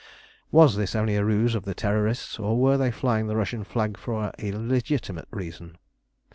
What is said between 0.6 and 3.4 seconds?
this only a ruse of the Terrorists, or were they flying the